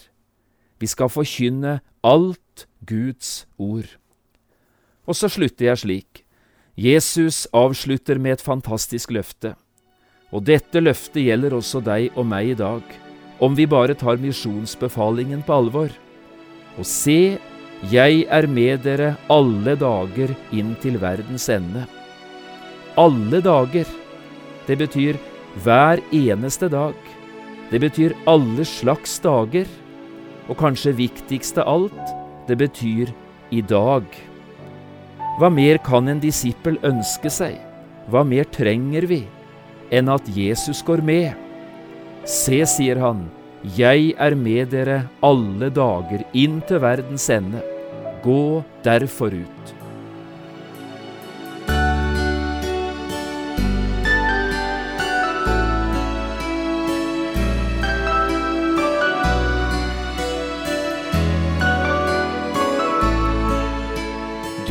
Vi 0.79 0.87
skal 0.87 1.11
forkynne 1.13 1.81
alt 2.05 2.67
Guds 2.87 3.47
ord. 3.59 3.89
Og 5.07 5.17
så 5.17 5.31
slutter 5.33 5.71
jeg 5.71 5.83
slik. 5.83 6.23
Jesus 6.77 7.47
avslutter 7.57 8.21
med 8.21 8.37
et 8.37 8.45
fantastisk 8.45 9.15
løfte. 9.17 9.55
Og 10.35 10.45
dette 10.45 10.83
løftet 10.83 11.25
gjelder 11.25 11.57
også 11.57 11.81
deg 11.81 12.11
og 12.19 12.27
meg 12.29 12.53
i 12.53 12.59
dag 12.59 12.85
om 13.41 13.57
vi 13.57 13.67
bare 13.69 13.95
tar 13.95 14.21
misjonsbefalingen 14.21 15.43
på 15.45 15.59
alvor. 15.61 15.93
Og 16.77 16.89
se, 16.89 17.37
jeg 17.93 18.25
er 18.33 18.49
med 18.49 18.85
dere 18.87 19.15
alle 19.33 19.77
dager 19.77 20.33
inn 20.57 20.75
til 20.81 20.99
verdens 21.03 21.49
ende. 21.53 21.85
Alle 22.97 23.43
dager. 23.45 23.89
Det 24.67 24.77
betyr 24.79 25.19
hver 25.65 26.03
eneste 26.15 26.69
dag. 26.69 26.97
Det 27.71 27.81
betyr 27.83 28.15
alle 28.27 28.65
slags 28.67 29.19
dager. 29.23 29.67
Og 30.47 30.59
kanskje 30.61 30.95
viktigst 30.95 31.59
av 31.59 31.69
alt, 31.69 32.13
det 32.47 32.59
betyr 32.61 33.11
i 33.51 33.63
dag. 33.63 34.05
Hva 35.41 35.51
mer 35.51 35.79
kan 35.85 36.09
en 36.09 36.23
disippel 36.23 36.79
ønske 36.87 37.31
seg? 37.33 37.57
Hva 38.11 38.23
mer 38.25 38.47
trenger 38.55 39.09
vi 39.11 39.25
enn 39.95 40.09
at 40.11 40.27
Jesus 40.35 40.83
går 40.87 41.03
med? 41.07 41.35
Se, 42.27 42.63
sier 42.67 42.99
han, 43.03 43.27
jeg 43.77 44.15
er 44.19 44.35
med 44.39 44.71
dere 44.75 45.01
alle 45.27 45.71
dager 45.75 46.25
inn 46.35 46.61
til 46.67 46.83
verdens 46.83 47.29
ende. 47.31 47.63
Gå 48.23 48.63
derfor 48.87 49.35
ut. 49.35 49.76